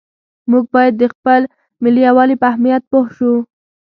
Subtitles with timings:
[0.51, 1.41] موږ باید د خپل
[1.83, 3.33] ملي یووالي په اهمیت پوه شو.